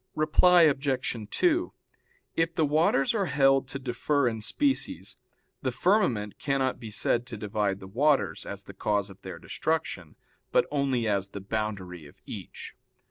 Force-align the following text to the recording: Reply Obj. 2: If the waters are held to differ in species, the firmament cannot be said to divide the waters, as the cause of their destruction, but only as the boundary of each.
Reply 0.15 0.63
Obj. 0.63 1.29
2: 1.29 1.73
If 2.35 2.55
the 2.55 2.65
waters 2.65 3.13
are 3.13 3.27
held 3.27 3.67
to 3.67 3.77
differ 3.77 4.27
in 4.27 4.41
species, 4.41 5.15
the 5.61 5.71
firmament 5.71 6.39
cannot 6.39 6.79
be 6.79 6.89
said 6.89 7.27
to 7.27 7.37
divide 7.37 7.79
the 7.79 7.85
waters, 7.85 8.43
as 8.43 8.63
the 8.63 8.73
cause 8.73 9.11
of 9.11 9.21
their 9.21 9.37
destruction, 9.37 10.15
but 10.51 10.65
only 10.71 11.07
as 11.07 11.27
the 11.27 11.39
boundary 11.39 12.07
of 12.07 12.15
each. 12.25 12.75